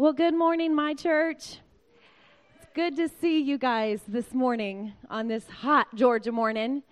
[0.00, 1.58] Well, good morning, my church.
[2.54, 6.84] It's good to see you guys this morning on this hot Georgia morning.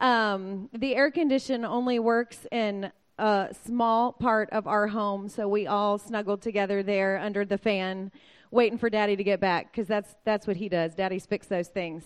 [0.00, 5.66] Um, the air condition only works in a small part of our home, so we
[5.66, 8.10] all snuggled together there under the fan,
[8.50, 10.94] waiting for Daddy to get back because that's that's what he does.
[10.94, 12.04] Daddy's fix those things.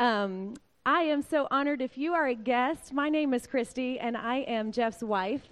[0.00, 0.54] Um,
[0.84, 2.92] I am so honored if you are a guest.
[2.92, 5.42] My name is Christy, and I am Jeff's wife.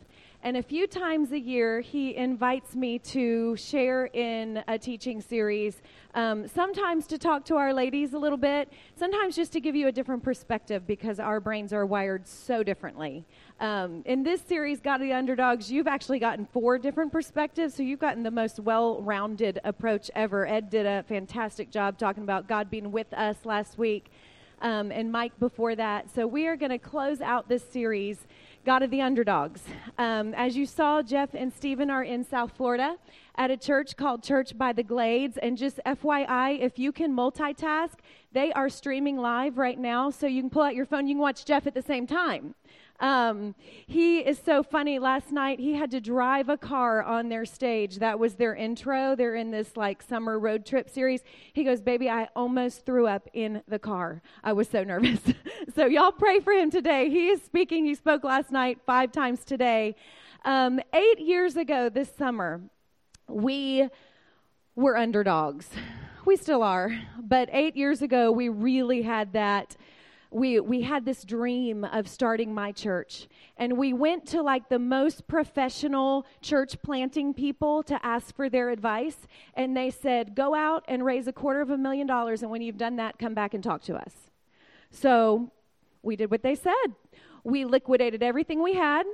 [0.45, 5.81] And a few times a year, he invites me to share in a teaching series,
[6.15, 9.87] um, sometimes to talk to our ladies a little bit, sometimes just to give you
[9.87, 13.25] a different perspective because our brains are wired so differently.
[13.61, 17.85] Um, in this series, God of the Underdogs, you've actually gotten four different perspectives, so
[17.85, 20.45] you've gotten the most well rounded approach ever.
[20.49, 24.11] Ed did a fantastic job talking about God being with us last week.
[24.61, 26.09] Um, and Mike before that.
[26.15, 28.29] So, we are going to close out this series
[28.65, 29.61] God of the Underdogs.
[29.99, 32.97] Um, as you saw, Jeff and Stephen are in South Florida
[33.35, 35.37] at a church called Church by the Glades.
[35.37, 37.95] And just FYI, if you can multitask,
[38.33, 40.11] they are streaming live right now.
[40.11, 42.55] So you can pull out your phone, you can watch Jeff at the same time.
[43.03, 45.01] Um, he is so funny.
[45.01, 47.97] Last night, he had to drive a car on their stage.
[47.97, 49.17] That was their intro.
[49.17, 51.23] They're in this like summer road trip series.
[51.53, 54.23] He goes, Baby, I almost threw up in the car.
[54.45, 55.21] I was so nervous.
[55.75, 57.11] so, y'all pray for him today.
[57.11, 57.85] He is speaking.
[57.85, 59.97] He spoke last night five times today.
[60.45, 62.61] Um, eight years ago this summer,
[63.29, 63.89] we
[64.77, 65.69] were underdogs.
[66.25, 66.97] We still are.
[67.21, 69.77] But eight years ago, we really had that
[70.33, 73.29] we we had this dream of starting my church.
[73.57, 78.71] And we went to like the most professional church planting people to ask for their
[78.71, 79.17] advice.
[79.55, 82.63] And they said go out and raise a quarter of a million dollars and when
[82.63, 84.31] you've done that come back and talk to us.
[84.91, 85.53] So
[86.03, 86.95] we did what they said.
[87.45, 89.05] We liquidated everything we had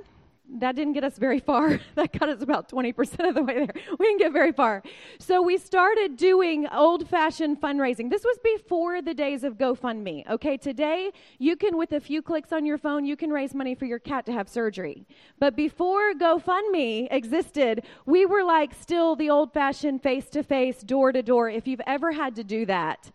[0.57, 1.79] that didn't get us very far.
[1.95, 3.83] that got us about 20% of the way there.
[3.97, 4.83] We didn't get very far.
[5.19, 8.09] So we started doing old fashioned fundraising.
[8.09, 10.29] This was before the days of GoFundMe.
[10.29, 13.75] Okay, today you can, with a few clicks on your phone, you can raise money
[13.75, 15.05] for your cat to have surgery.
[15.39, 21.11] But before GoFundMe existed, we were like still the old fashioned face to face, door
[21.11, 21.49] to door.
[21.49, 23.11] If you've ever had to do that,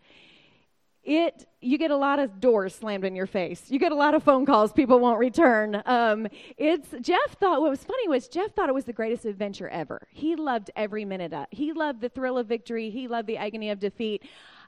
[1.04, 4.14] it you get a lot of doors slammed in your face you get a lot
[4.14, 6.26] of phone calls people won't return um,
[6.56, 10.06] it's jeff thought what was funny was jeff thought it was the greatest adventure ever
[10.12, 13.36] he loved every minute of it he loved the thrill of victory he loved the
[13.36, 14.22] agony of defeat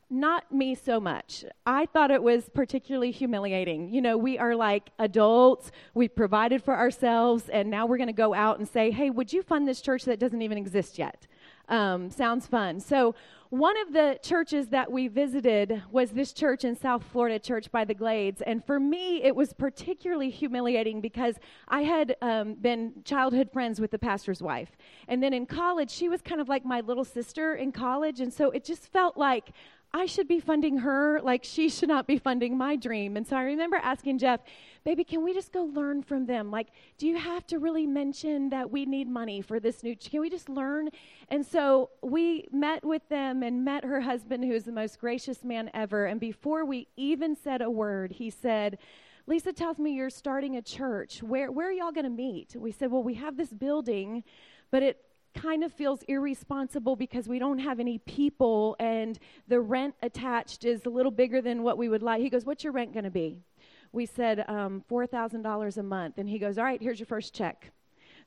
[0.08, 1.44] not me so much.
[1.66, 3.92] I thought it was particularly humiliating.
[3.92, 8.12] You know, we are like adults, we've provided for ourselves, and now we're going to
[8.12, 11.26] go out and say, hey, would you fund this church that doesn't even exist yet?
[11.68, 12.80] Um, sounds fun.
[12.80, 13.14] So,
[13.50, 17.84] one of the churches that we visited was this church in South Florida, Church by
[17.84, 18.42] the Glades.
[18.42, 21.36] And for me, it was particularly humiliating because
[21.68, 24.76] I had um, been childhood friends with the pastor's wife.
[25.06, 28.18] And then in college, she was kind of like my little sister in college.
[28.18, 29.52] And so it just felt like
[29.92, 33.16] I should be funding her like she should not be funding my dream.
[33.16, 34.40] And so I remember asking Jeff,
[34.84, 36.50] baby, can we just go learn from them?
[36.50, 39.96] Like, do you have to really mention that we need money for this new?
[39.96, 40.90] Can we just learn?
[41.28, 45.42] And so we met with them and met her husband, who is the most gracious
[45.42, 46.04] man ever.
[46.06, 48.78] And before we even said a word, he said,
[49.26, 51.22] Lisa tells me you're starting a church.
[51.22, 52.54] Where, where are y'all going to meet?
[52.54, 54.22] We said, Well, we have this building,
[54.70, 55.05] but it
[55.36, 60.84] kind of feels irresponsible because we don't have any people and the rent attached is
[60.86, 62.20] a little bigger than what we would like.
[62.20, 63.38] He goes, What's your rent going to be?
[63.92, 66.18] We said um, $4,000 a month.
[66.18, 67.70] And he goes, All right, here's your first check.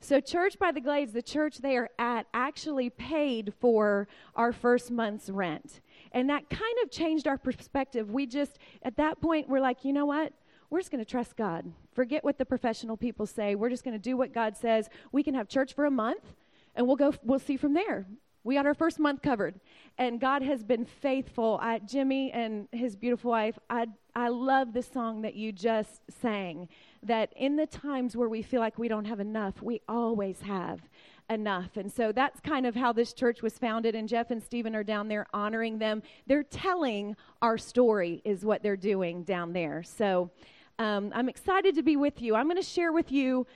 [0.02, 4.90] So, Church by the Glades, the church they are at, actually paid for our first
[4.90, 5.80] month's rent.
[6.12, 8.10] And that kind of changed our perspective.
[8.10, 10.32] We just, at that point, we're like, you know what?
[10.70, 11.70] We're just going to trust God.
[11.92, 13.56] Forget what the professional people say.
[13.56, 14.88] We're just going to do what God says.
[15.12, 16.34] We can have church for a month
[16.74, 18.06] and we'll go we'll see from there.
[18.42, 19.60] We got our first month covered.
[19.98, 21.58] And god has been faithful.
[21.60, 26.68] I, jimmy and his beautiful wife I, I love the song that you just sang
[27.02, 30.80] that in the times where we feel like we don't have enough we always have
[31.28, 31.76] enough.
[31.76, 33.94] And so that's kind of how this church was founded.
[33.94, 36.02] And jeff and stephen are down there honoring them.
[36.26, 39.82] They're telling our story is what they're doing down there.
[39.82, 40.30] So
[40.78, 42.34] um, i'm excited to be with you.
[42.34, 43.46] I'm going to share with you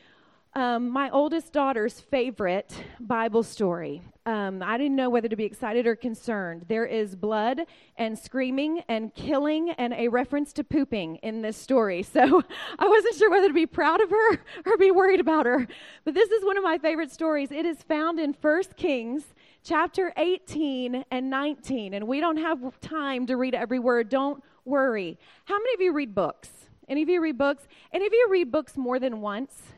[0.55, 4.03] um, my oldest daughter's favorite Bible story.
[4.25, 6.65] Um, I didn't know whether to be excited or concerned.
[6.69, 7.63] There is blood
[7.99, 12.03] and screaming and killing and a reference to pooping in this story.
[12.03, 12.21] So
[12.79, 15.67] I wasn't sure whether to be proud of her or be worried about her.
[16.05, 17.51] But this is one of my favorite stories.
[17.51, 19.25] It is found in 1 Kings
[19.65, 21.95] chapter 18 and 19.
[21.95, 24.09] And we don't have time to read every word.
[24.09, 25.19] Don't worry.
[25.47, 26.49] How many of you read books?
[26.89, 27.67] Any of you read books?
[27.93, 29.74] Any of you read books more than once?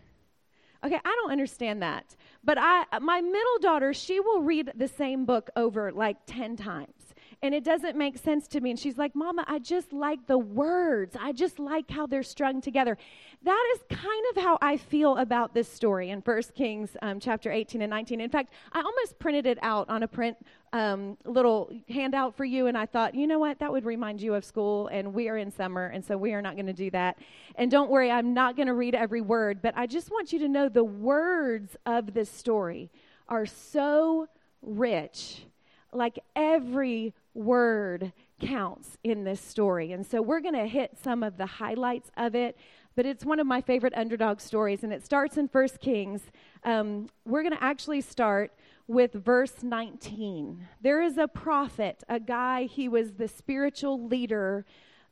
[0.87, 2.15] Okay, I don't understand that.
[2.45, 6.96] But I my middle daughter, she will read the same book over like 10 times.
[7.43, 8.71] And it doesn't make sense to me.
[8.71, 11.17] And she's like, Mama, I just like the words.
[11.21, 12.97] I just like how they're strung together.
[13.45, 17.53] That is kind of how I feel about this story in 1 Kings um, chapter
[17.53, 18.21] 18 and 19.
[18.21, 20.37] In fact, I almost printed it out on a print
[20.73, 24.35] um, little handout for you, and I thought, you know what, that would remind you
[24.35, 26.91] of school, and we are in summer, and so we are not going to do
[26.91, 27.19] that.
[27.55, 30.39] And don't worry, I'm not going to read every word, but I just want you
[30.41, 32.91] to know the words of this story
[33.29, 34.29] are so
[34.63, 35.45] rich.
[35.93, 39.93] Like every word counts in this story.
[39.93, 42.57] And so we're going to hit some of the highlights of it,
[42.95, 46.23] but it's one of my favorite underdog stories, and it starts in First Kings.
[46.65, 48.53] Um, we're going to actually start
[48.89, 50.67] with verse 19.
[50.81, 54.65] There is a prophet, a guy, he was the spiritual leader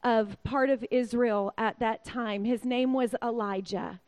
[0.02, 2.44] of part of Israel at that time.
[2.44, 4.00] His name was Elijah.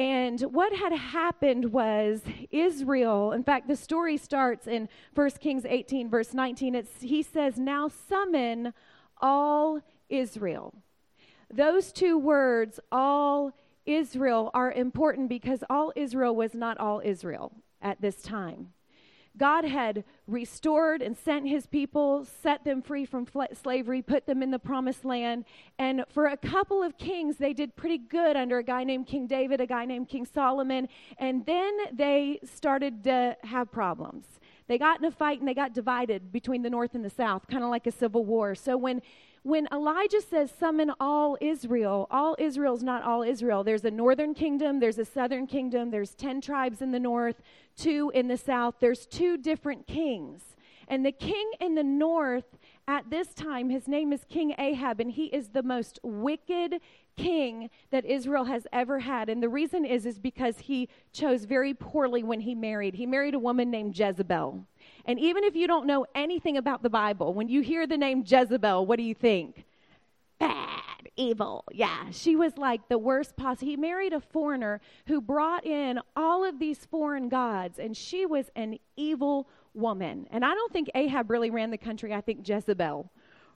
[0.00, 6.08] And what had happened was Israel, in fact, the story starts in 1 Kings 18,
[6.08, 6.74] verse 19.
[6.74, 8.72] It's, he says, Now summon
[9.20, 10.72] all Israel.
[11.52, 13.52] Those two words, all
[13.84, 18.72] Israel, are important because all Israel was not all Israel at this time.
[19.40, 24.42] God had restored and sent his people, set them free from fl- slavery, put them
[24.42, 25.46] in the promised land.
[25.78, 29.26] And for a couple of kings, they did pretty good under a guy named King
[29.26, 30.90] David, a guy named King Solomon.
[31.16, 34.26] And then they started to have problems.
[34.68, 37.46] They got in a fight and they got divided between the north and the south,
[37.48, 38.54] kind of like a civil war.
[38.54, 39.00] So when
[39.42, 43.64] when Elijah says, summon all Israel, all Israel's not all Israel.
[43.64, 47.40] There's a northern kingdom, there's a southern kingdom, there's 10 tribes in the north,
[47.76, 48.74] two in the south.
[48.80, 50.42] There's two different kings.
[50.88, 52.58] And the king in the north
[52.88, 56.80] at this time, his name is King Ahab, and he is the most wicked
[57.16, 59.28] king that Israel has ever had.
[59.28, 62.96] And the reason is, is because he chose very poorly when he married.
[62.96, 64.66] He married a woman named Jezebel.
[65.10, 68.22] And even if you don't know anything about the Bible, when you hear the name
[68.24, 69.64] Jezebel, what do you think?
[70.38, 71.64] Bad, evil.
[71.72, 73.66] Yeah, she was like the worst possible.
[73.66, 78.52] He married a foreigner who brought in all of these foreign gods, and she was
[78.54, 80.28] an evil woman.
[80.30, 83.10] And I don't think Ahab really ran the country, I think Jezebel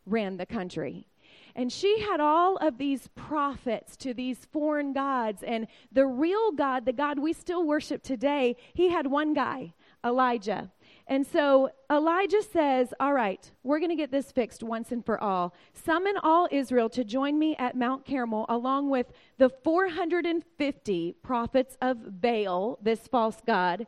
[0.07, 1.07] ran the country.
[1.55, 5.45] And she had all of these prophets to these foreign gods.
[5.45, 9.73] And the real God, the God we still worship today, he had one guy,
[10.05, 10.73] Elijah.
[11.07, 15.23] And so Elijah says, All right, we're going to get this fixed once and for
[15.23, 15.55] all.
[15.75, 22.21] Summon all Israel to join me at Mount Carmel, along with the 450 prophets of
[22.21, 23.87] Baal, this false god,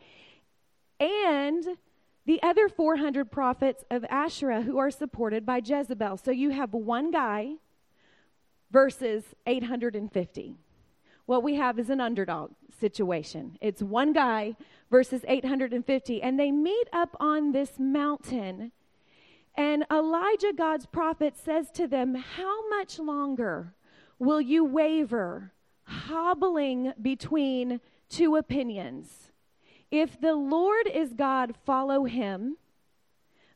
[1.01, 1.65] and
[2.27, 6.19] the other 400 prophets of Asherah who are supported by Jezebel.
[6.19, 7.55] So you have one guy
[8.71, 10.57] versus 850
[11.27, 13.59] what we have is an underdog situation.
[13.61, 14.57] It's one guy
[14.91, 18.73] versus 850, and they meet up on this mountain.
[19.55, 23.75] And Elijah, God's prophet, says to them, How much longer
[24.19, 25.53] will you waver,
[25.85, 29.33] hobbling between two opinions?
[29.91, 32.57] If the Lord is God, follow him.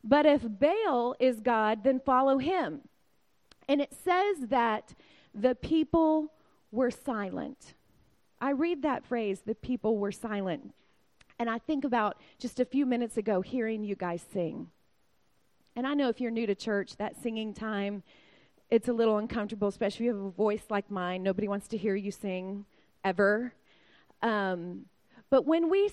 [0.02, 2.82] But if Baal is God, then follow him.
[3.68, 4.94] And it says that
[5.34, 6.32] the people
[6.72, 7.74] were silent.
[8.40, 10.72] I read that phrase, the people were silent.
[11.40, 14.68] And I think about just a few minutes ago hearing you guys sing.
[15.74, 18.02] And I know if you're new to church, that singing time,
[18.68, 21.22] it's a little uncomfortable, especially if you have a voice like mine.
[21.22, 22.66] Nobody wants to hear you sing
[23.02, 23.54] ever.
[24.20, 24.84] Um,
[25.30, 25.90] but when we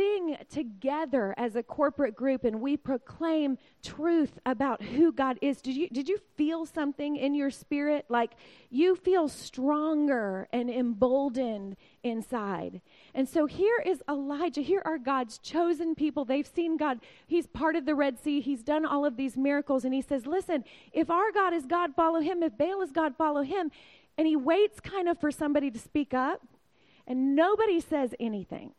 [0.00, 5.60] sing together as a corporate group and we proclaim truth about who God is.
[5.60, 8.06] Did you, did you feel something in your spirit?
[8.08, 8.30] Like
[8.70, 12.80] you feel stronger and emboldened inside.
[13.14, 14.62] And so here is Elijah.
[14.62, 16.24] Here are God's chosen people.
[16.24, 17.00] They've seen God.
[17.26, 18.40] He's part of the Red Sea.
[18.40, 19.84] He's done all of these miracles.
[19.84, 22.42] And he says, Listen, if our God is God, follow him.
[22.42, 23.70] If Baal is God, follow him.
[24.16, 26.40] And he waits kind of for somebody to speak up.
[27.06, 28.72] And nobody says anything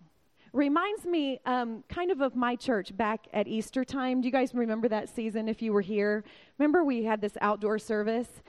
[0.54, 4.22] reminds me um, kind of of my church back at Easter time.
[4.22, 6.24] Do you guys remember that season if you were here?
[6.58, 8.42] Remember we had this outdoor service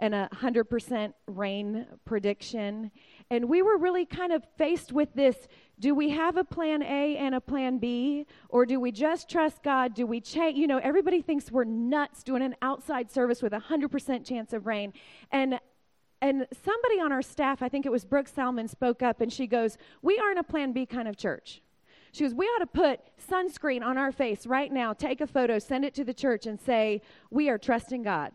[0.00, 2.90] and a 100% rain prediction.
[3.30, 5.46] And we were really kind of faced with this
[5.78, 8.26] do we have a plan A and a plan B?
[8.50, 9.94] Or do we just trust God?
[9.94, 10.58] Do we change?
[10.58, 14.66] You know, everybody thinks we're nuts doing an outside service with a 100% chance of
[14.66, 14.92] rain.
[15.32, 15.58] And
[16.22, 19.46] and somebody on our staff, I think it was Brooke Salmon, spoke up and she
[19.46, 21.62] goes, We aren't a plan B kind of church.
[22.12, 25.58] She goes, We ought to put sunscreen on our face right now, take a photo,
[25.58, 27.00] send it to the church, and say,
[27.30, 28.32] We are trusting God.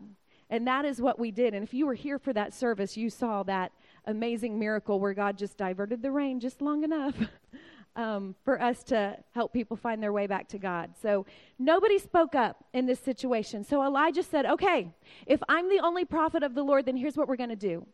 [0.48, 1.54] And that is what we did.
[1.54, 3.72] And if you were here for that service, you saw that
[4.04, 7.14] amazing miracle where God just diverted the rain just long enough
[7.96, 10.90] um, for us to help people find their way back to God.
[11.00, 11.26] So
[11.58, 13.64] nobody spoke up in this situation.
[13.64, 14.92] So Elijah said, Okay,
[15.26, 17.86] if I'm the only prophet of the Lord, then here's what we're going to do.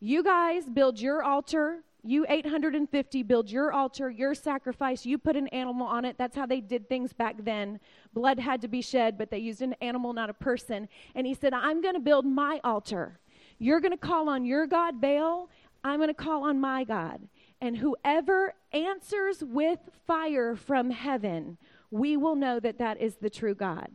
[0.00, 1.84] You guys build your altar.
[2.06, 5.06] You 850 build your altar, your sacrifice.
[5.06, 6.16] You put an animal on it.
[6.18, 7.80] That's how they did things back then.
[8.12, 10.86] Blood had to be shed, but they used an animal, not a person.
[11.14, 13.18] And he said, I'm going to build my altar.
[13.58, 15.48] You're going to call on your God, Baal.
[15.82, 17.20] I'm going to call on my God.
[17.64, 21.56] And whoever answers with fire from heaven,
[21.90, 23.88] we will know that that is the true God.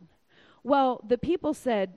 [0.64, 1.92] Well, the people said,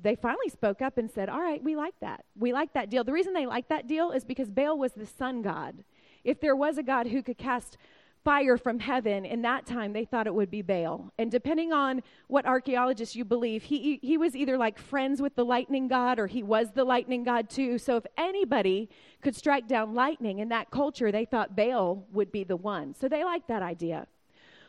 [0.00, 2.24] they finally spoke up and said, All right, we like that.
[2.34, 3.04] We like that deal.
[3.04, 5.84] The reason they like that deal is because Baal was the sun god.
[6.24, 7.76] If there was a god who could cast
[8.24, 11.12] fire from heaven, in that time they thought it would be Baal.
[11.18, 15.44] And depending on what archaeologists you believe, he, he was either like friends with the
[15.44, 17.78] lightning god or he was the lightning god too.
[17.78, 18.90] So if anybody
[19.22, 22.94] could strike down lightning in that culture, they thought Baal would be the one.
[22.94, 24.06] So they liked that idea.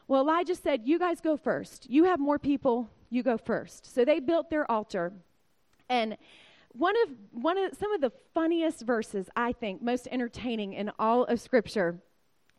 [0.08, 1.89] Well, Elijah said, You guys go first.
[1.89, 3.93] You have more people, you go first.
[3.93, 5.13] So they built their altar.
[5.89, 6.17] And
[6.74, 11.25] one of one of some of the funniest verses, I think, most entertaining in all
[11.25, 12.01] of scripture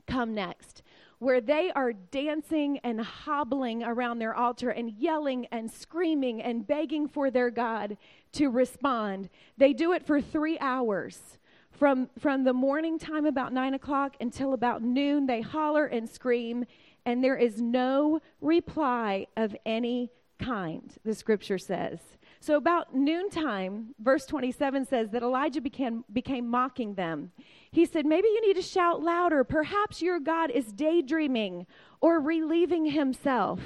[0.07, 0.82] come next,
[1.23, 7.07] where they are dancing and hobbling around their altar and yelling and screaming and begging
[7.07, 7.97] for their God
[8.33, 9.31] to respond.
[9.57, 11.39] They do it for three hours.
[11.71, 16.65] From, from the morning time, about nine o'clock, until about noon, they holler and scream,
[17.07, 20.11] and there is no reply of any
[20.41, 22.01] kind, the scripture says.
[22.43, 27.31] So, about noontime, verse 27 says that Elijah became, became mocking them.
[27.71, 29.45] He said, Maybe you need to shout louder.
[29.45, 31.69] Perhaps your God is daydreaming
[32.01, 33.61] or relieving himself,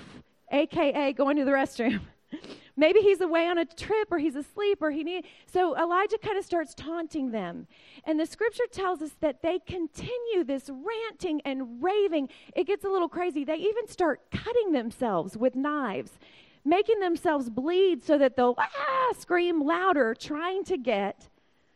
[0.52, 2.02] aka going to the restroom.
[2.76, 6.36] Maybe he's away on a trip or he's asleep or he need so Elijah kind
[6.36, 7.66] of starts taunting them.
[8.04, 12.28] And the scripture tells us that they continue this ranting and raving.
[12.54, 13.42] It gets a little crazy.
[13.42, 16.18] They even start cutting themselves with knives
[16.66, 21.28] making themselves bleed so that they'll ah, scream louder, trying to get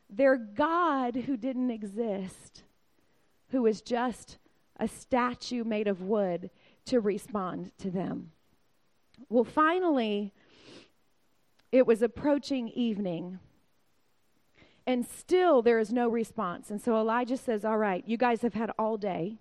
[0.08, 2.64] their God who didn't exist,
[3.50, 4.38] who was just
[4.78, 6.50] a statue made of wood,
[6.86, 8.32] to respond to them.
[9.28, 10.32] Well, finally,
[11.70, 13.38] it was approaching evening.
[14.86, 16.70] And still there is no response.
[16.70, 19.38] And so Elijah says, All right, you guys have had all day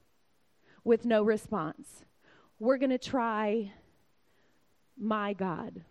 [0.84, 2.06] with no response.
[2.60, 3.72] We're going to try
[5.00, 5.84] my God.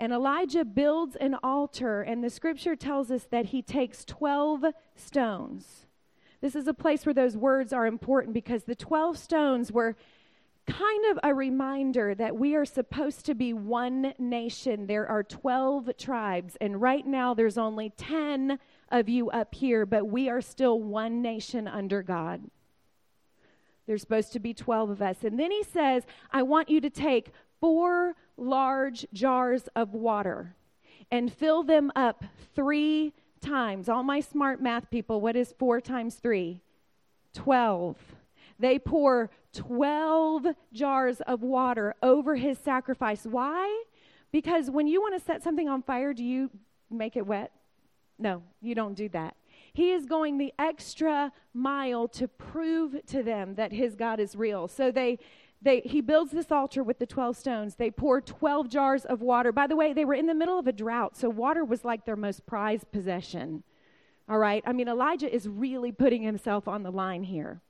[0.00, 4.64] And Elijah builds an altar, and the scripture tells us that he takes 12
[4.96, 5.86] stones.
[6.40, 9.96] This is a place where those words are important because the 12 stones were
[10.66, 14.86] kind of a reminder that we are supposed to be one nation.
[14.86, 18.58] There are 12 tribes, and right now there's only 10
[18.90, 22.42] of you up here, but we are still one nation under God.
[23.86, 25.24] There's supposed to be 12 of us.
[25.24, 27.32] And then he says, I want you to take
[27.64, 30.54] four large jars of water
[31.10, 32.22] and fill them up
[32.54, 33.88] three times.
[33.88, 36.60] All my smart math people, what is four times three?
[37.32, 37.96] Twelve.
[38.58, 43.24] They pour 12 jars of water over his sacrifice.
[43.24, 43.84] Why?
[44.30, 46.50] Because when you want to set something on fire, do you
[46.90, 47.50] make it wet?
[48.18, 49.36] No, you don't do that.
[49.72, 54.68] He is going the extra mile to prove to them that his God is real.
[54.68, 55.18] So they
[55.64, 57.74] they, he builds this altar with the 12 stones.
[57.74, 59.50] They pour 12 jars of water.
[59.50, 62.04] By the way, they were in the middle of a drought, so water was like
[62.04, 63.64] their most prized possession.
[64.28, 64.62] All right?
[64.66, 67.62] I mean, Elijah is really putting himself on the line here.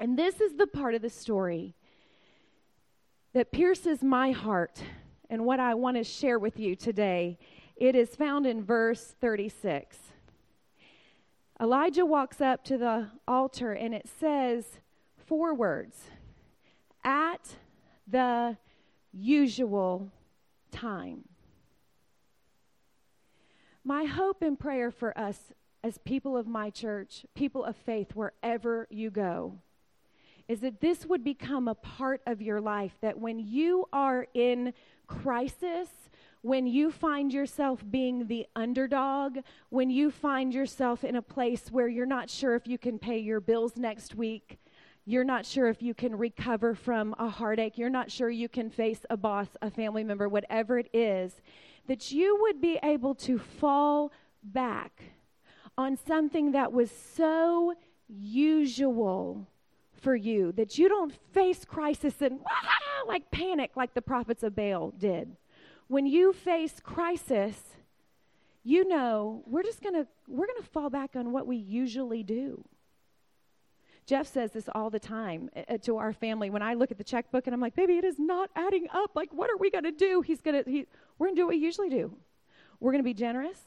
[0.00, 1.76] And this is the part of the story
[3.32, 4.82] that pierces my heart
[5.30, 7.38] and what I want to share with you today.
[7.76, 9.98] It is found in verse 36.
[11.60, 14.80] Elijah walks up to the altar and it says
[15.16, 16.08] four words
[18.06, 18.56] the
[19.12, 20.10] usual
[20.70, 21.24] time.
[23.84, 28.86] My hope and prayer for us as people of my church, people of faith, wherever
[28.90, 29.58] you go,
[30.48, 32.92] is that this would become a part of your life.
[33.02, 34.72] That when you are in
[35.06, 35.88] crisis,
[36.40, 41.88] when you find yourself being the underdog, when you find yourself in a place where
[41.88, 44.58] you're not sure if you can pay your bills next week,
[45.06, 47.76] you're not sure if you can recover from a heartache.
[47.76, 51.34] You're not sure you can face a boss, a family member, whatever it is,
[51.86, 55.02] that you would be able to fall back
[55.76, 57.74] on something that was so
[58.08, 59.46] usual
[60.00, 62.40] for you that you don't face crisis and
[63.06, 65.36] like panic like the prophets of Baal did.
[65.88, 67.56] When you face crisis,
[68.62, 72.22] you know we're just going to we're going to fall back on what we usually
[72.22, 72.64] do.
[74.06, 76.50] Jeff says this all the time uh, to our family.
[76.50, 79.12] When I look at the checkbook and I'm like, baby, it is not adding up.
[79.14, 80.20] Like, what are we going to do?
[80.20, 80.86] He's going to, he,
[81.18, 82.14] we're going to do what we usually do.
[82.80, 83.58] We're going to be generous.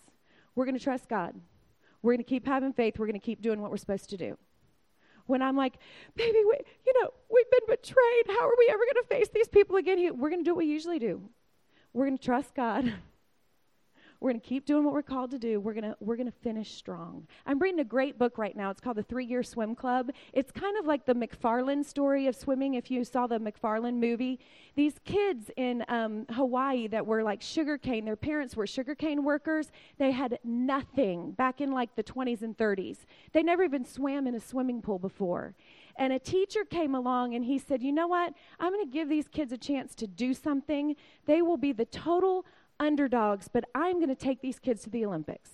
[0.54, 1.34] We're going to trust God.
[2.02, 3.00] We're going to keep having faith.
[3.00, 4.38] We're going to keep doing what we're supposed to do.
[5.26, 5.74] When I'm like,
[6.16, 8.28] baby, we, you know, we've been betrayed.
[8.28, 10.00] How are we ever going to face these people again?
[10.18, 11.22] We're going to do what we usually do.
[11.94, 12.94] We're going to trust God.
[14.20, 15.60] We're going to keep doing what we're called to do.
[15.60, 17.28] We're going to we're going to finish strong.
[17.46, 18.72] I'm reading a great book right now.
[18.72, 20.10] It's called The 3-Year Swim Club.
[20.34, 24.40] It's kind of like the McFarland story of swimming if you saw the McFarland movie.
[24.76, 29.72] These kids in um, Hawaii that were like sugarcane, their parents were sugarcane workers.
[30.00, 33.00] They had nothing back in like the 20s and 30s.
[33.34, 35.54] They never even swam in a swimming pool before.
[35.98, 38.34] And a teacher came along and he said, You know what?
[38.60, 40.96] I'm going to give these kids a chance to do something.
[41.26, 42.46] They will be the total
[42.80, 45.50] underdogs, but I'm going to take these kids to the Olympics.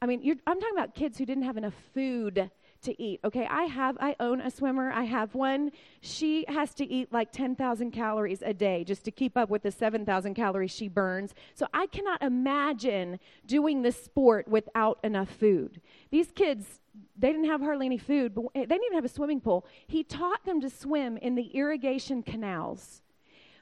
[0.00, 2.50] I mean, I'm talking about kids who didn't have enough food
[2.82, 3.20] to eat.
[3.24, 4.92] Okay, I have, I own a swimmer.
[4.92, 5.72] I have one.
[6.00, 9.70] She has to eat like 10,000 calories a day just to keep up with the
[9.70, 11.34] 7,000 calories she burns.
[11.54, 15.80] So I cannot imagine doing this sport without enough food.
[16.10, 16.80] These kids,
[17.16, 19.66] they didn't have hardly any food, but they didn't even have a swimming pool.
[19.86, 23.00] He taught them to swim in the irrigation canals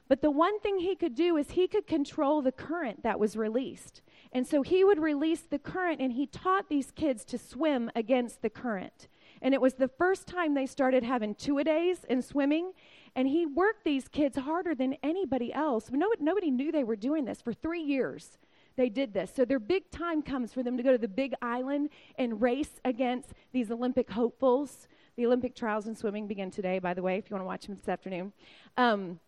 [0.07, 3.35] but the one thing he could do is he could control the current that was
[3.35, 4.01] released.
[4.31, 8.41] And so he would release the current, and he taught these kids to swim against
[8.41, 9.07] the current.
[9.41, 12.73] And it was the first time they started having two a days in swimming.
[13.15, 15.89] And he worked these kids harder than anybody else.
[15.91, 18.37] Nobody, knew they were doing this for three years.
[18.75, 19.31] They did this.
[19.33, 22.81] So their big time comes for them to go to the big island and race
[22.83, 24.87] against these Olympic hopefuls.
[25.15, 27.67] The Olympic trials in swimming begin today, by the way, if you want to watch
[27.67, 28.33] them this afternoon.
[28.75, 29.19] Um,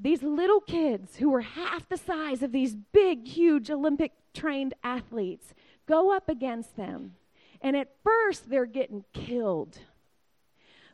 [0.00, 5.52] these little kids who were half the size of these big, huge Olympic trained athletes
[5.86, 7.16] go up against them.
[7.60, 9.78] And at first, they're getting killed.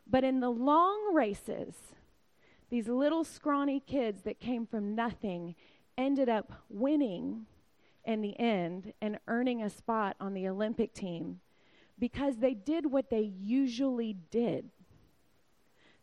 [0.05, 1.75] But in the long races,
[2.69, 5.55] these little scrawny kids that came from nothing
[5.97, 7.45] ended up winning
[8.03, 11.39] in the end and earning a spot on the Olympic team
[11.97, 14.69] because they did what they usually did.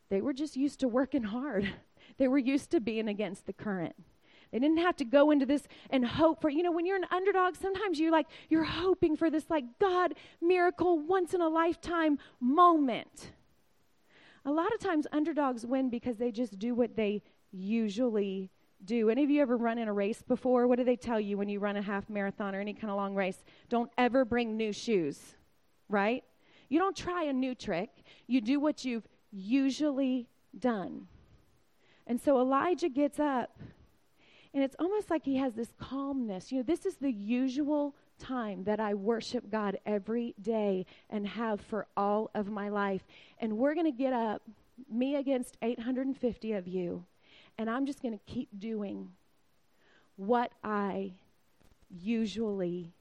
[0.09, 1.69] They were just used to working hard.
[2.19, 3.95] They were used to being against the current.
[4.53, 7.07] They didn't have to go into this and hope for, you know, when you're an
[7.11, 12.19] underdog, sometimes you're like, you're hoping for this like God miracle, once in a lifetime
[12.39, 13.33] moment.
[14.45, 18.51] A lot of times underdogs win because they just do what they usually
[18.85, 19.11] do.
[19.11, 20.69] Any of you ever run in a race before?
[20.69, 22.97] What do they tell you when you run a half marathon or any kind of
[22.97, 23.43] long race?
[23.69, 25.19] Don't ever bring new shoes,
[25.89, 26.23] right?
[26.69, 27.91] You don't try a new trick.
[28.27, 31.09] You do what you've usually done.
[32.07, 33.59] And so Elijah gets up,
[34.53, 36.53] and it's almost like he has this calmness.
[36.53, 41.61] You know, this is the usual time that I worship God every day and have
[41.61, 43.03] for all of my life.
[43.39, 44.43] And we're going to get up,
[44.91, 47.05] me against 850 of you,
[47.59, 49.11] and I'm just going to keep doing
[50.17, 51.13] what I
[51.91, 52.93] usually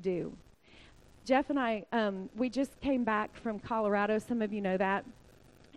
[0.00, 0.36] do.
[1.24, 4.18] Jeff and I, um, we just came back from Colorado.
[4.18, 5.04] Some of you know that.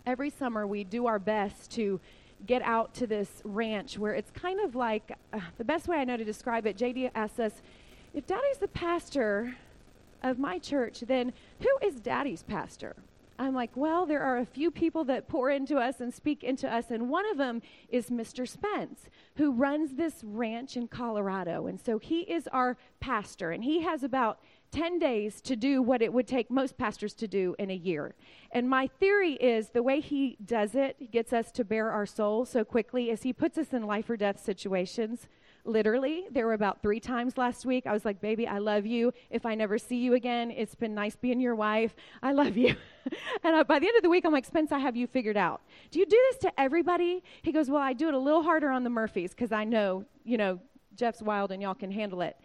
[0.06, 2.00] Every summer, we do our best to
[2.46, 6.04] get out to this ranch where it's kind of like uh, the best way I
[6.04, 6.78] know to describe it.
[6.78, 7.62] JD asks us,
[8.14, 9.56] if daddy's the pastor
[10.24, 12.96] of my church, then who is daddy's pastor?
[13.40, 16.72] I'm like, well, there are a few people that pour into us and speak into
[16.72, 18.46] us, and one of them is Mr.
[18.46, 19.06] Spence,
[19.38, 21.68] who runs this ranch in Colorado.
[21.68, 24.40] And so he is our pastor, and he has about
[24.72, 28.16] 10 days to do what it would take most pastors to do in a year.
[28.52, 32.06] And my theory is the way he does it, he gets us to bare our
[32.06, 35.28] soul so quickly, is he puts us in life or death situations.
[35.66, 37.86] Literally, there were about three times last week.
[37.86, 39.12] I was like, Baby, I love you.
[39.30, 41.96] If I never see you again, it's been nice being your wife.
[42.24, 42.76] I love you.
[43.44, 45.38] and I, by the end of the week, I'm like, Spence, I have you figured
[45.38, 45.62] out.
[45.92, 47.24] Do you do this to everybody?
[47.42, 50.06] He goes, Well, I do it a little harder on the Murphys because I know,
[50.24, 50.60] you know,
[50.96, 52.38] Jeff's wild and y'all can handle it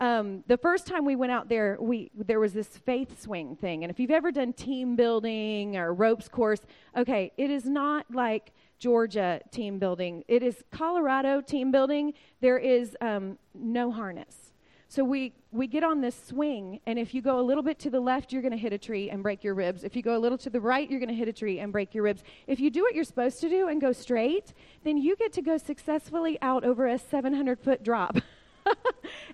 [0.00, 3.84] um, the first time we went out there, we there was this faith swing thing,
[3.84, 6.60] and if you've ever done team building or ropes course,
[6.96, 10.24] okay, it is not like Georgia team building.
[10.26, 12.14] It is Colorado team building.
[12.40, 14.52] There is um, no harness.
[14.88, 17.90] So we, we get on this swing, and if you go a little bit to
[17.90, 19.84] the left, you're going to hit a tree and break your ribs.
[19.84, 21.70] If you go a little to the right, you're going to hit a tree and
[21.70, 22.24] break your ribs.
[22.48, 25.42] If you do what you're supposed to do and go straight, then you get to
[25.42, 28.16] go successfully out over a 700 foot drop.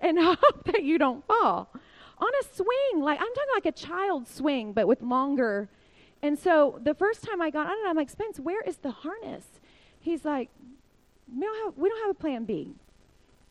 [0.01, 1.71] and hope that you don't fall.
[2.19, 5.69] On a swing, like I'm talking like a child swing, but with longer.
[6.23, 8.91] And so the first time I got on it, I'm like, Spence, where is the
[8.91, 9.45] harness?
[10.01, 10.49] He's like,
[11.35, 12.75] we don't have, we don't have a plan B.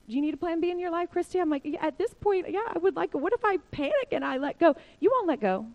[0.08, 1.40] Do you need a plan B in your life, Christy?
[1.40, 3.14] I'm like, yeah, at this point, yeah, I would like.
[3.14, 4.76] What if I panic and I let go?
[5.00, 5.66] You won't let go.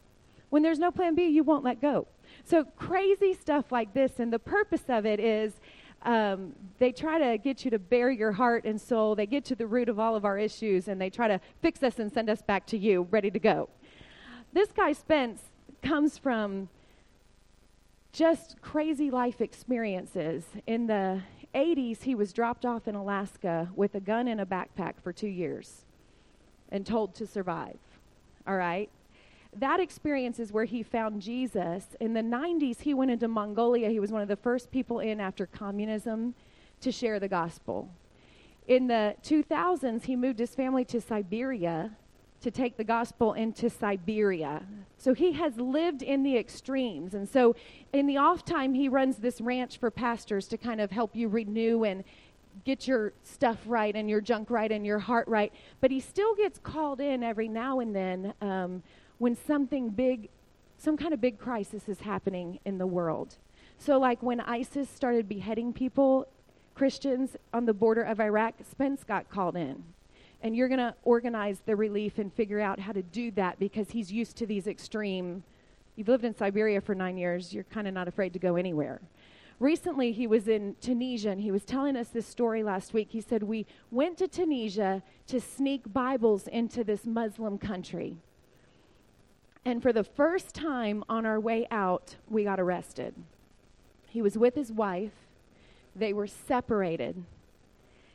[0.51, 2.07] When there's no plan B, you won't let go.
[2.45, 5.55] So crazy stuff like this, and the purpose of it is
[6.03, 9.15] um, they try to get you to bare your heart and soul.
[9.15, 11.83] They get to the root of all of our issues, and they try to fix
[11.83, 13.69] us and send us back to you, ready to go.
[14.53, 15.43] This guy Spence
[15.83, 16.69] comes from
[18.13, 20.45] just crazy life experiences.
[20.67, 21.23] In the
[21.55, 25.29] 80s, he was dropped off in Alaska with a gun in a backpack for two
[25.29, 25.85] years
[26.71, 27.79] and told to survive.
[28.47, 28.91] All right?
[29.57, 31.85] That experience is where he found Jesus.
[31.99, 33.89] In the 90s, he went into Mongolia.
[33.89, 36.35] He was one of the first people in after communism
[36.81, 37.89] to share the gospel.
[38.69, 41.91] In the 2000s, he moved his family to Siberia
[42.41, 44.63] to take the gospel into Siberia.
[44.97, 47.15] So he has lived in the extremes.
[47.15, 47.55] And so
[47.93, 51.29] in the off time, he runs this ranch for pastors to kind of help you
[51.29, 52.05] renew and
[52.65, 55.53] get your stuff right and your junk right and your heart right.
[55.81, 58.83] But he still gets called in every now and then um,
[59.21, 60.29] when something big,
[60.77, 63.37] some kind of big crisis is happening in the world.
[63.79, 66.27] So, like when ISIS started beheading people,
[66.75, 69.85] Christians on the border of Iraq, Spence got called in
[70.43, 73.91] and you're going to organize the relief and figure out how to do that because
[73.91, 75.43] he's used to these extreme.
[75.97, 79.01] You've lived in Siberia for nine years, you're kind of not afraid to go anywhere.
[79.59, 83.09] Recently, he was in Tunisia and he was telling us this story last week.
[83.11, 88.17] He said, We went to Tunisia to sneak Bibles into this Muslim country.
[89.64, 93.14] And for the first time on our way out, we got arrested.
[94.09, 95.12] He was with his wife,
[95.94, 97.25] they were separated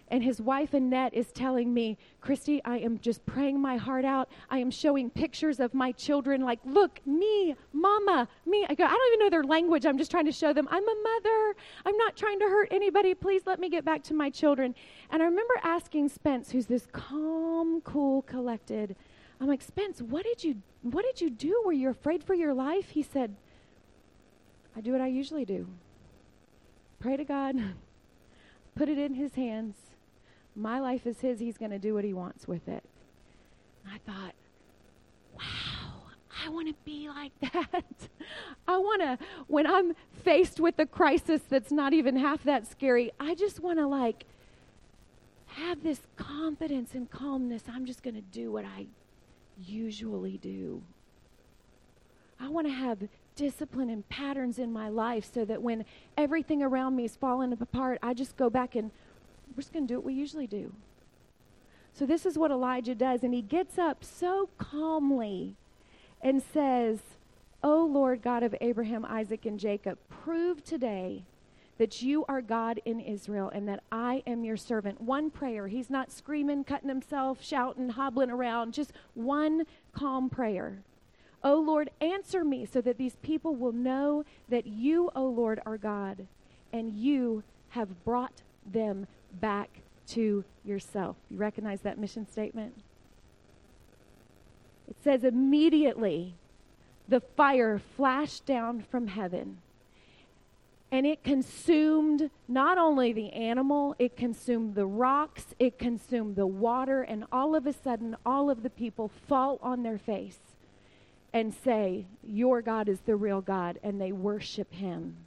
[0.09, 4.29] and his wife Annette is telling me, Christy, I am just praying my heart out.
[4.49, 8.65] I am showing pictures of my children, like, look, me, mama, me.
[8.69, 9.85] I go, I don't even know their language.
[9.85, 11.55] I'm just trying to show them I'm a mother.
[11.85, 13.15] I'm not trying to hurt anybody.
[13.15, 14.75] Please let me get back to my children.
[15.09, 18.95] And I remember asking Spence, who's this calm, cool, collected.
[19.39, 21.63] I'm like, Spence, what did you what did you do?
[21.65, 22.89] Were you afraid for your life?
[22.89, 23.35] He said,
[24.75, 25.67] I do what I usually do.
[26.99, 27.55] Pray to God.
[28.75, 29.75] Put it in his hands
[30.55, 31.39] my life is His.
[31.39, 32.83] He's going to do what He wants with it.
[33.87, 34.33] I thought,
[35.35, 36.03] wow,
[36.43, 37.83] I want to be like that.
[38.67, 39.17] I want to,
[39.47, 43.79] when I'm faced with a crisis that's not even half that scary, I just want
[43.79, 44.25] to like
[45.47, 47.63] have this confidence and calmness.
[47.71, 48.87] I'm just going to do what I
[49.63, 50.81] usually do.
[52.39, 52.99] I want to have
[53.35, 55.85] discipline and patterns in my life so that when
[56.17, 58.91] everything around me is falling apart, I just go back and
[59.55, 60.73] we're just going to do what we usually do.
[61.93, 63.23] So, this is what Elijah does.
[63.23, 65.55] And he gets up so calmly
[66.21, 66.99] and says,
[67.63, 71.23] O Lord God of Abraham, Isaac, and Jacob, prove today
[71.77, 75.01] that you are God in Israel and that I am your servant.
[75.01, 75.67] One prayer.
[75.67, 78.73] He's not screaming, cutting himself, shouting, hobbling around.
[78.73, 80.77] Just one calm prayer.
[81.43, 85.77] O Lord, answer me so that these people will know that you, O Lord, are
[85.77, 86.27] God
[86.71, 89.05] and you have brought them
[89.39, 89.69] back
[90.07, 91.17] to yourself.
[91.29, 92.73] You recognize that mission statement?
[94.87, 96.35] It says, immediately
[97.07, 99.57] the fire flashed down from heaven
[100.95, 107.01] and it consumed not only the animal, it consumed the rocks, it consumed the water,
[107.01, 110.39] and all of a sudden, all of the people fall on their face
[111.33, 115.17] and say, Your God is the real God, and they worship him.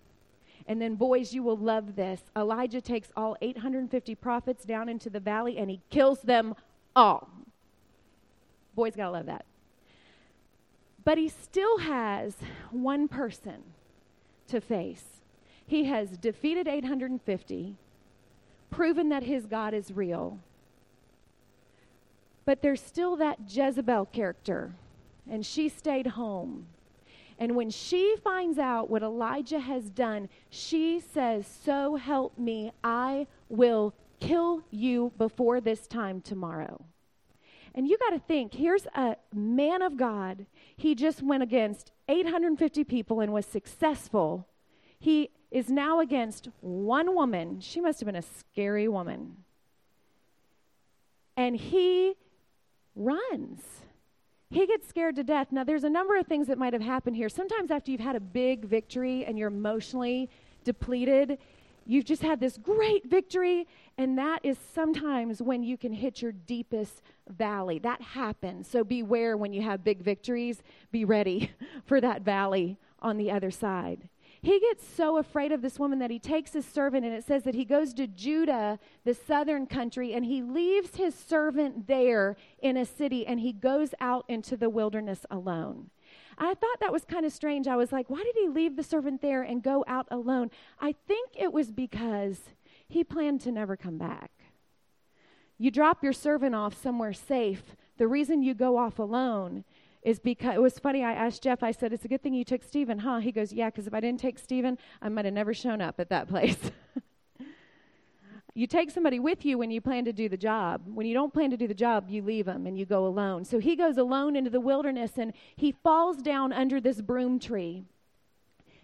[0.67, 2.23] And then, boys, you will love this.
[2.35, 6.55] Elijah takes all 850 prophets down into the valley and he kills them
[6.97, 7.29] all.
[8.75, 9.45] Boys, gotta love that.
[11.05, 12.37] But he still has
[12.71, 13.65] one person
[14.47, 15.18] to face.
[15.69, 17.77] He has defeated 850,
[18.71, 20.39] proven that his God is real.
[22.47, 24.73] But there's still that Jezebel character,
[25.31, 26.69] and she stayed home.
[27.39, 33.27] And when she finds out what Elijah has done, she says, So help me, I
[33.51, 36.83] will kill you before this time tomorrow.
[37.75, 40.47] And you got to think here's a man of God.
[40.79, 44.49] He just went against 850 people and was successful.
[44.99, 47.61] He is now against one woman.
[47.61, 49.37] She must have been a scary woman.
[51.37, 52.15] And he
[52.95, 53.63] runs.
[54.51, 55.49] He gets scared to death.
[55.51, 57.29] Now, there's a number of things that might have happened here.
[57.29, 60.29] Sometimes, after you've had a big victory and you're emotionally
[60.65, 61.39] depleted,
[61.87, 66.33] you've just had this great victory, and that is sometimes when you can hit your
[66.33, 67.79] deepest valley.
[67.79, 68.69] That happens.
[68.69, 70.63] So, beware when you have big victories.
[70.91, 71.51] Be ready
[71.85, 74.09] for that valley on the other side.
[74.41, 77.43] He gets so afraid of this woman that he takes his servant, and it says
[77.43, 82.77] that he goes to Judah, the southern country, and he leaves his servant there in
[82.77, 85.91] a city, and he goes out into the wilderness alone.
[86.39, 87.67] I thought that was kind of strange.
[87.67, 90.51] I was like, why did he leave the servant there and go out alone?
[90.81, 92.39] I think it was because
[92.87, 94.31] he planned to never come back.
[95.59, 97.75] You drop your servant off somewhere safe.
[97.97, 99.65] The reason you go off alone
[100.09, 101.05] is because it was funny.
[101.05, 103.19] I asked Jeff, I said, It's a good thing you took Stephen, huh?
[103.19, 106.01] He goes, Yeah, because if I didn't take Stephen, I might have never shown up
[106.01, 106.57] at that place.
[108.55, 110.81] you take somebody with you when you plan to do the job.
[110.87, 113.45] When you don't plan to do the job, you leave them and you go alone.
[113.45, 117.85] So he goes alone into the wilderness and he falls down under this broom tree.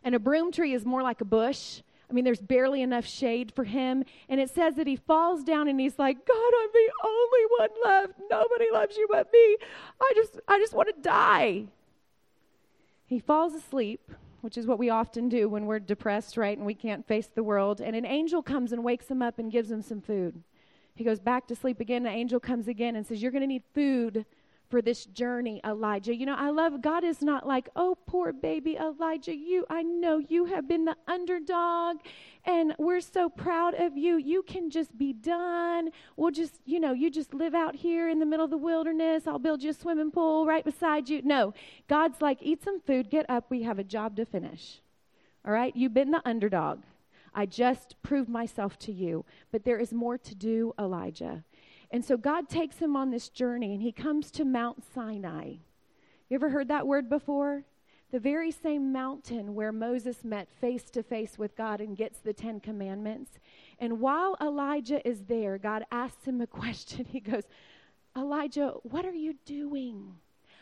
[0.03, 1.81] And a broom tree is more like a bush.
[2.09, 4.05] I mean, there's barely enough shade for him.
[4.29, 7.71] And it says that he falls down and he's like, God, I'm the only one
[7.85, 8.21] left.
[8.31, 9.57] Nobody loves you but me.
[10.01, 11.65] I just, I just want to die.
[13.07, 14.11] He falls asleep
[14.45, 17.43] which is what we often do when we're depressed, right, and we can't face the
[17.43, 17.81] world.
[17.81, 20.43] And an angel comes and wakes him up and gives him some food.
[20.95, 22.05] He goes back to sleep again.
[22.05, 24.27] An angel comes again and says, You're going to need food
[24.69, 26.15] for this journey, Elijah.
[26.15, 30.19] You know, I love God is not like, oh, poor baby Elijah, you, I know
[30.19, 31.99] you have been the underdog
[32.45, 34.17] and we're so proud of you.
[34.17, 35.91] You can just be done.
[36.17, 39.27] We'll just, you know, you just live out here in the middle of the wilderness.
[39.27, 41.23] I'll build you a swimming pool right beside you.
[41.23, 41.55] No,
[41.89, 43.47] God's like, eat some food, get up.
[43.51, 44.81] We have a job to finish.
[45.45, 45.75] All right?
[45.77, 46.83] You've been the underdog.
[47.35, 49.25] I just proved myself to you.
[49.51, 51.45] But there is more to do, Elijah.
[51.91, 55.55] And so God takes him on this journey and he comes to Mount Sinai.
[56.29, 57.65] You ever heard that word before?
[58.11, 62.33] The very same mountain where Moses met face to face with God and gets the
[62.33, 63.33] Ten Commandments.
[63.79, 67.05] And while Elijah is there, God asks him a question.
[67.05, 67.43] He goes,
[68.17, 70.15] Elijah, what are you doing?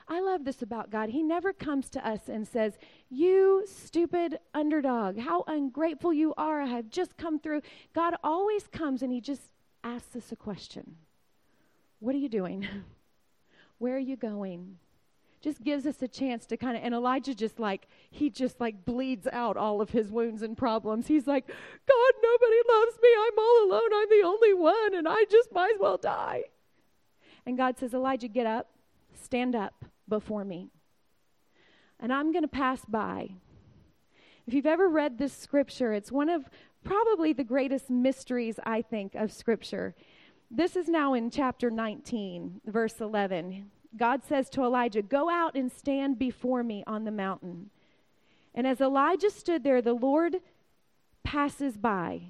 [0.08, 1.10] I love this about God.
[1.10, 6.62] He never comes to us and says, You stupid underdog, how ungrateful you are.
[6.62, 7.62] I have just come through.
[7.94, 9.52] God always comes and he just
[9.84, 10.96] asks us a question
[12.02, 12.66] what are you doing?
[13.78, 14.78] Where are you going?
[15.40, 18.84] Just gives us a chance to kind of, and Elijah just like, he just like
[18.84, 21.06] bleeds out all of his wounds and problems.
[21.06, 23.08] He's like, God, nobody loves me.
[23.18, 23.90] I'm all alone.
[23.94, 26.42] I'm the only one, and I just might as well die.
[27.46, 28.70] And God says, Elijah, get up,
[29.20, 30.70] stand up before me.
[32.00, 33.30] And I'm going to pass by.
[34.46, 36.50] If you've ever read this scripture, it's one of
[36.84, 39.94] probably the greatest mysteries, I think, of scripture.
[40.54, 43.70] This is now in chapter 19, verse 11.
[43.96, 47.70] God says to Elijah, Go out and stand before me on the mountain.
[48.54, 50.36] And as Elijah stood there, the Lord
[51.24, 52.24] passes by.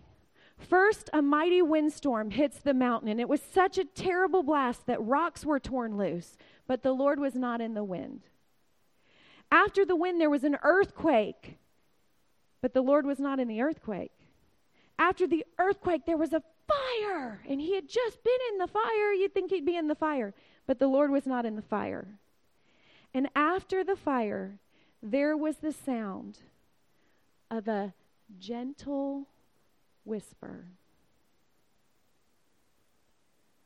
[0.57, 5.03] First, a mighty windstorm hits the mountain, and it was such a terrible blast that
[5.03, 6.37] rocks were torn loose,
[6.69, 8.21] but the Lord was not in the wind.
[9.51, 11.59] After the wind, there was an earthquake,
[12.61, 14.13] but the Lord was not in the earthquake.
[14.97, 17.41] After the earthquake, there was a fire.
[17.49, 19.13] And he had just been in the fire.
[19.13, 20.35] You'd think he'd be in the fire.
[20.67, 22.07] But the Lord was not in the fire.
[23.15, 24.59] And after the fire,
[25.03, 26.39] there was the sound
[27.51, 27.93] of a
[28.39, 29.27] gentle
[30.05, 30.67] whisper.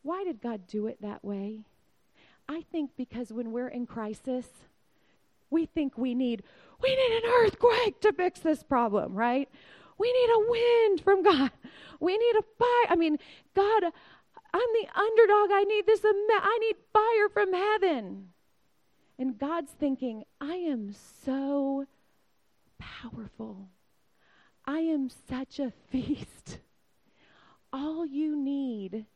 [0.02, 1.64] Why did God do it that way?
[2.48, 4.46] I think because when we're in crisis,
[5.50, 6.42] we think we need
[6.80, 9.48] we need an earthquake to fix this problem, right?
[9.98, 11.50] We need a wind from God.
[12.00, 12.87] We need a fire.
[12.90, 13.18] I mean,
[13.54, 15.50] God, I'm the underdog.
[15.52, 16.00] I need this.
[16.04, 18.28] I need fire from heaven.
[19.18, 21.87] And God's thinking, I am so
[22.78, 23.70] powerful.
[24.66, 26.59] I am such a feast.
[27.72, 29.06] All you need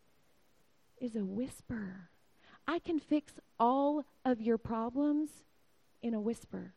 [0.98, 2.08] is a whisper.
[2.66, 5.30] I can fix all of your problems
[6.02, 6.74] in a whisper.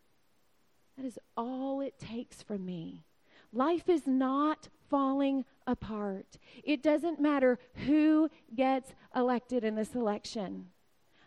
[0.98, 3.06] That is all it takes from me.
[3.54, 6.38] Life is not falling apart.
[6.63, 10.68] It doesn't matter who gets elected in this election.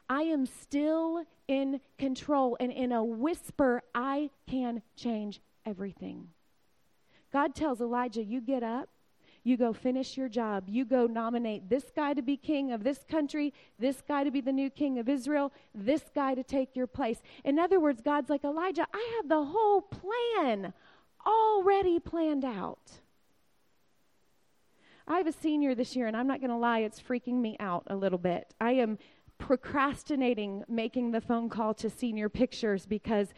[0.09, 6.29] I am still in control, and in a whisper, I can change everything.
[7.33, 8.89] God tells Elijah, You get up,
[9.43, 13.05] you go finish your job, you go nominate this guy to be king of this
[13.09, 16.89] country, this guy to be the new king of Israel, this guy to take your
[16.89, 17.21] place.
[17.45, 20.73] In other words, God's like, Elijah, I have the whole plan
[21.27, 23.01] already planned out.
[25.09, 27.57] I have a senior this year, and I'm not going to lie, it's freaking me
[27.61, 28.55] out a little bit.
[28.61, 28.99] I am
[29.39, 33.29] procrastinating making the phone call to senior pictures because,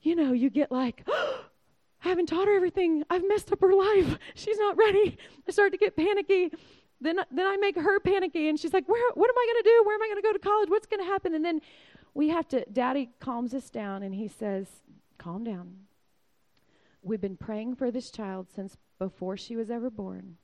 [0.00, 1.44] you know, you get like, oh,
[2.04, 3.02] I haven't taught her everything.
[3.10, 4.16] I've messed up her life.
[4.34, 5.18] She's not ready.
[5.48, 6.52] I start to get panicky.
[7.00, 9.68] Then, then I make her panicky, and she's like, Where, What am I going to
[9.68, 9.82] do?
[9.84, 10.68] Where am I going to go to college?
[10.68, 11.34] What's going to happen?
[11.34, 11.60] And then
[12.14, 14.66] we have to, Daddy calms us down, and he says,
[15.16, 15.87] Calm down.
[17.08, 20.36] We've been praying for this child since before she was ever born.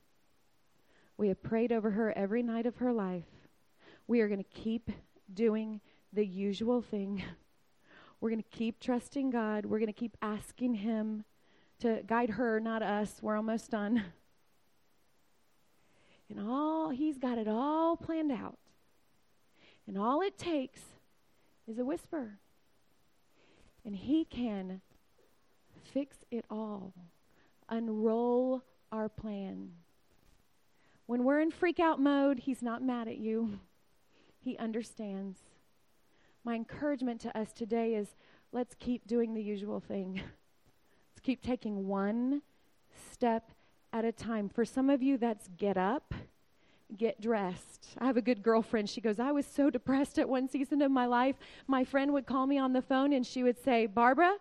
[1.15, 3.29] We have prayed over her every night of her life.
[4.07, 4.89] We are going to keep
[5.31, 5.79] doing
[6.11, 7.23] the usual thing.
[8.19, 9.67] We're going to keep trusting God.
[9.67, 11.23] We're going to keep asking Him
[11.81, 13.19] to guide her, not us.
[13.21, 14.03] We're almost done.
[16.27, 18.57] And all He's got it all planned out.
[19.85, 20.81] And all it takes
[21.67, 22.39] is a whisper.
[23.85, 24.81] And He can
[25.93, 26.93] fix it all,
[27.69, 29.71] unroll our plan.
[31.05, 33.59] When we're in freak out mode, He's not mad at you,
[34.39, 35.39] He understands.
[36.43, 38.09] My encouragement to us today is
[38.51, 40.15] let's keep doing the usual thing.
[41.11, 42.41] let's keep taking one
[43.11, 43.51] step
[43.91, 44.49] at a time.
[44.49, 46.13] For some of you, that's get up
[46.97, 47.87] get dressed.
[47.97, 48.89] I have a good girlfriend.
[48.89, 51.35] She goes, I was so depressed at one season of my life.
[51.67, 54.35] My friend would call me on the phone and she would say, Barbara,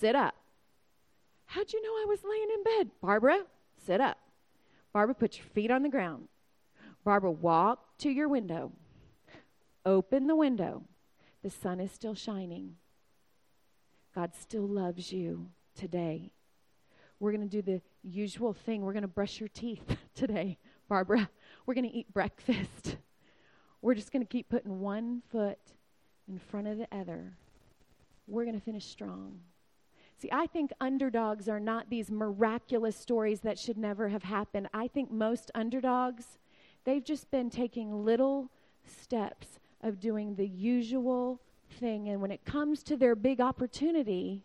[0.00, 0.34] sit up.
[1.52, 2.90] How'd you know I was laying in bed?
[3.02, 3.40] Barbara,
[3.84, 4.16] sit up.
[4.94, 6.28] Barbara, put your feet on the ground.
[7.04, 8.72] Barbara, walk to your window.
[9.84, 10.84] Open the window.
[11.42, 12.76] The sun is still shining.
[14.14, 16.32] God still loves you today.
[17.20, 18.80] We're going to do the usual thing.
[18.80, 20.56] We're going to brush your teeth today,
[20.88, 21.28] Barbara.
[21.66, 22.96] We're going to eat breakfast.
[23.82, 25.58] We're just going to keep putting one foot
[26.26, 27.34] in front of the other.
[28.26, 29.40] We're going to finish strong.
[30.22, 34.68] See, I think underdogs are not these miraculous stories that should never have happened.
[34.72, 36.38] I think most underdogs,
[36.84, 38.48] they've just been taking little
[38.86, 41.42] steps of doing the usual
[41.80, 42.08] thing.
[42.08, 44.44] And when it comes to their big opportunity,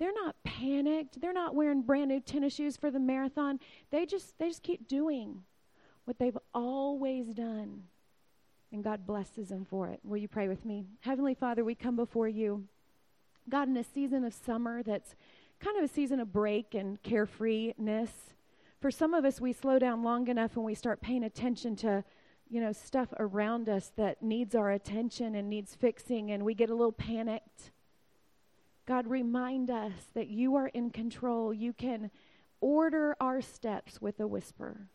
[0.00, 1.20] they're not panicked.
[1.20, 3.60] They're not wearing brand new tennis shoes for the marathon.
[3.92, 5.44] They just they just keep doing
[6.06, 7.84] what they've always done.
[8.72, 10.00] And God blesses them for it.
[10.02, 10.86] Will you pray with me?
[11.02, 12.64] Heavenly Father, we come before you.
[13.48, 15.14] God, in a season of summer that's
[15.60, 18.10] kind of a season of break and carefreeness.
[18.80, 22.04] For some of us, we slow down long enough and we start paying attention to,
[22.48, 26.70] you know, stuff around us that needs our attention and needs fixing, and we get
[26.70, 27.70] a little panicked.
[28.86, 31.54] God, remind us that you are in control.
[31.54, 32.10] You can
[32.60, 34.88] order our steps with a whisper.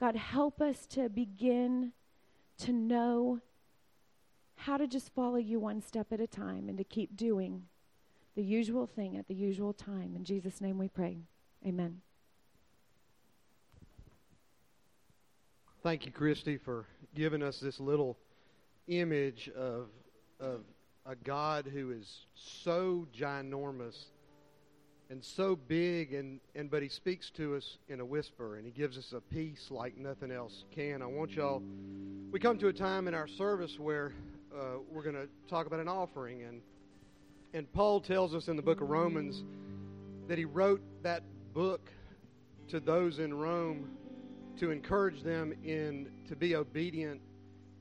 [0.00, 1.92] God, help us to begin
[2.58, 3.40] to know
[4.58, 7.62] how to just follow you one step at a time and to keep doing
[8.34, 10.14] the usual thing at the usual time.
[10.16, 11.18] In Jesus' name we pray.
[11.66, 12.00] Amen.
[15.82, 18.18] Thank you, Christy, for giving us this little
[18.88, 19.86] image of,
[20.40, 20.60] of
[21.06, 24.06] a God who is so ginormous
[25.10, 28.72] and so big and, and but he speaks to us in a whisper and he
[28.72, 31.62] gives us a peace like nothing else can i want y'all
[32.30, 34.12] we come to a time in our service where
[34.54, 36.60] uh, we're going to talk about an offering and
[37.54, 39.42] and paul tells us in the book of romans
[40.28, 41.22] that he wrote that
[41.54, 41.90] book
[42.68, 43.90] to those in rome
[44.58, 47.20] to encourage them in to be obedient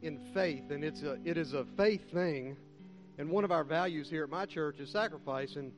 [0.01, 2.56] in faith and it's a it is a faith thing
[3.17, 5.71] and one of our values here at my church is sacrifice and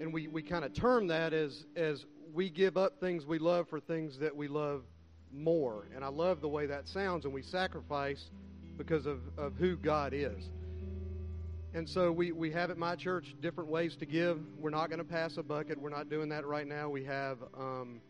[0.00, 3.68] and we, we kind of term that as as we give up things we love
[3.68, 4.82] for things that we love
[5.32, 5.86] more.
[5.94, 8.22] And I love the way that sounds, and we sacrifice
[8.80, 10.48] because of, of who God is.
[11.74, 14.38] And so we, we have at my church different ways to give.
[14.58, 15.78] We're not going to pass a bucket.
[15.78, 16.88] We're not doing that right now.
[16.88, 18.00] We have um,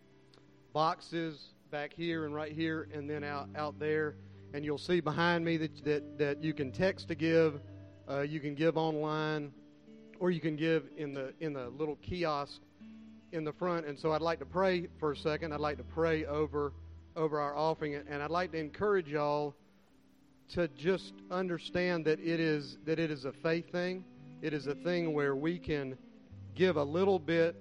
[0.72, 1.38] boxes
[1.72, 4.14] back here and right here, and then out, out there.
[4.54, 7.60] And you'll see behind me that, that, that you can text to give,
[8.08, 9.52] uh, you can give online
[10.20, 12.60] or you can give in the in the little kiosk
[13.32, 13.86] in the front.
[13.86, 15.52] And so I'd like to pray for a second.
[15.52, 16.72] I'd like to pray over
[17.16, 19.54] over our offering, and I'd like to encourage y'all
[20.54, 24.04] to just understand that it is that it is a faith thing.
[24.42, 25.96] It is a thing where we can
[26.54, 27.60] give a little bit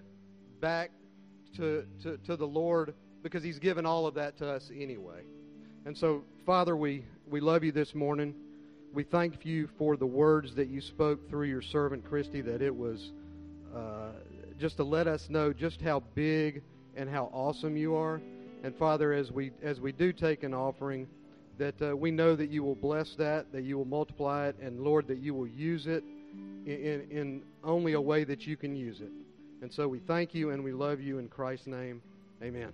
[0.62, 0.92] back
[1.58, 5.24] to, to, to the Lord because He's given all of that to us anyway.
[5.86, 8.34] And so, Father, we, we love you this morning
[8.94, 12.76] we thank you for the words that you spoke through your servant Christy, that it
[12.76, 13.12] was
[13.76, 14.12] uh,
[14.60, 16.64] just to let us know just how big
[16.96, 18.20] and how awesome you are.
[18.64, 21.08] And Father, as we as we do take an offering,
[21.60, 24.80] that uh, we know that you will bless that, that you will multiply it, and
[24.80, 26.04] Lord, that you will use it
[26.66, 29.12] in, in only a way that you can use it.
[29.62, 32.02] And so we thank you and we love you in Christ's name.
[32.42, 32.72] Amen.